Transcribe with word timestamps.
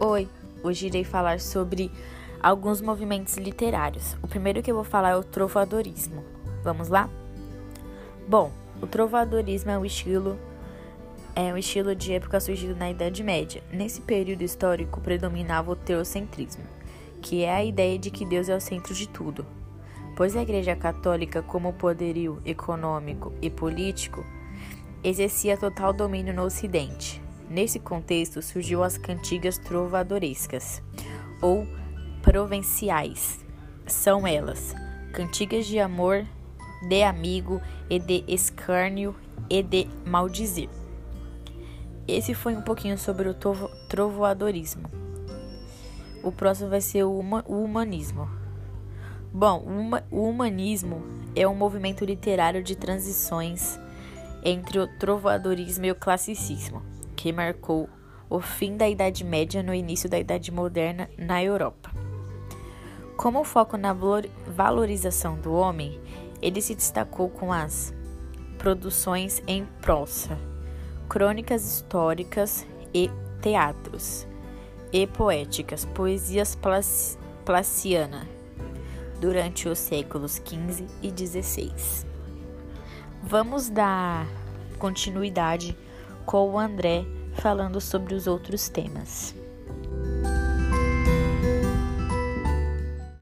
Oi, 0.00 0.28
hoje 0.60 0.86
irei 0.86 1.04
falar 1.04 1.38
sobre 1.38 1.88
alguns 2.42 2.80
movimentos 2.80 3.36
literários. 3.36 4.16
O 4.24 4.26
primeiro 4.26 4.60
que 4.60 4.68
eu 4.68 4.74
vou 4.74 4.82
falar 4.82 5.10
é 5.10 5.16
o 5.16 5.22
trovadorismo. 5.22 6.24
Vamos 6.64 6.88
lá? 6.88 7.08
Bom, 8.26 8.50
o 8.82 8.88
trovadorismo 8.88 9.70
é 9.70 9.78
um 9.78 9.84
estilo 9.84 10.36
é 11.36 11.52
um 11.52 11.56
estilo 11.56 11.94
de 11.94 12.12
época 12.12 12.40
surgido 12.40 12.74
na 12.74 12.90
Idade 12.90 13.22
Média. 13.22 13.62
Nesse 13.72 14.00
período 14.00 14.42
histórico 14.42 15.00
predominava 15.00 15.70
o 15.70 15.76
teocentrismo, 15.76 16.64
que 17.22 17.44
é 17.44 17.54
a 17.54 17.64
ideia 17.64 17.96
de 17.96 18.10
que 18.10 18.26
Deus 18.26 18.48
é 18.48 18.56
o 18.56 18.60
centro 18.60 18.94
de 18.94 19.08
tudo. 19.08 19.46
Pois 20.16 20.36
a 20.36 20.42
Igreja 20.42 20.74
Católica, 20.74 21.40
como 21.40 21.72
poderio 21.72 22.42
econômico 22.44 23.32
e 23.40 23.48
político, 23.48 24.24
exercia 25.04 25.56
total 25.56 25.92
domínio 25.92 26.34
no 26.34 26.42
Ocidente. 26.42 27.23
Nesse 27.48 27.78
contexto 27.78 28.40
surgiu 28.42 28.82
as 28.82 28.96
cantigas 28.96 29.58
trovadorescas, 29.58 30.82
ou 31.40 31.66
provenciais. 32.22 33.44
São 33.86 34.26
elas: 34.26 34.74
cantigas 35.12 35.66
de 35.66 35.78
amor, 35.78 36.26
de 36.88 37.02
amigo 37.02 37.60
e 37.88 37.98
de 37.98 38.24
escárnio 38.26 39.14
e 39.48 39.62
de 39.62 39.86
maldizer. 40.06 40.68
Esse 42.06 42.34
foi 42.34 42.54
um 42.54 42.62
pouquinho 42.62 42.98
sobre 42.98 43.28
o 43.28 43.34
trovoadorismo. 43.88 44.90
O 46.22 46.32
próximo 46.32 46.70
vai 46.70 46.80
ser 46.80 47.04
o 47.04 47.18
humanismo. 47.18 48.28
Bom, 49.32 49.64
o 50.10 50.28
humanismo 50.28 51.02
é 51.34 51.46
um 51.46 51.54
movimento 51.54 52.04
literário 52.04 52.62
de 52.62 52.76
transições 52.76 53.78
entre 54.42 54.78
o 54.78 54.86
trovadorismo 54.98 55.86
e 55.86 55.90
o 55.90 55.94
classicismo, 55.94 56.82
que 57.24 57.32
marcou 57.32 57.88
o 58.28 58.38
fim 58.38 58.76
da 58.76 58.86
Idade 58.86 59.24
Média 59.24 59.62
no 59.62 59.72
início 59.72 60.10
da 60.10 60.18
Idade 60.18 60.52
Moderna 60.52 61.08
na 61.16 61.42
Europa. 61.42 61.90
Como 63.16 63.42
foco 63.44 63.78
na 63.78 63.96
valorização 64.46 65.40
do 65.40 65.54
homem, 65.54 65.98
ele 66.42 66.60
se 66.60 66.74
destacou 66.74 67.30
com 67.30 67.50
as 67.50 67.94
produções 68.58 69.42
em 69.46 69.64
prosa, 69.80 70.38
crônicas 71.08 71.64
históricas 71.64 72.66
e 72.92 73.10
teatros, 73.40 74.28
e 74.92 75.06
poéticas, 75.06 75.86
poesias 75.86 76.54
placiana, 77.42 78.28
durante 79.18 79.66
os 79.66 79.78
séculos 79.78 80.42
XV 80.44 80.84
e 81.02 81.08
XVI. 81.08 81.72
Vamos 83.22 83.70
dar 83.70 84.26
continuidade 84.78 85.74
com 86.24 86.50
o 86.50 86.58
André 86.58 87.04
falando 87.34 87.80
sobre 87.80 88.14
os 88.14 88.26
outros 88.26 88.68
temas. 88.68 89.34